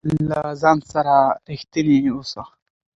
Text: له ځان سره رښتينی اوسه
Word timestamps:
له 0.29 0.39
ځان 0.61 0.77
سره 0.91 1.15
رښتينی 1.49 1.97
اوسه 2.15 2.41